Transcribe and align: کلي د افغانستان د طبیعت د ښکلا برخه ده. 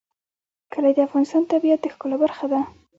کلي 0.73 0.91
د 0.95 0.99
افغانستان 1.07 1.41
د 1.45 1.49
طبیعت 1.53 1.79
د 1.81 1.85
ښکلا 1.93 2.17
برخه 2.23 2.45
ده. 2.51 2.59